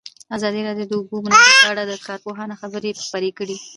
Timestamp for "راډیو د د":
0.67-0.93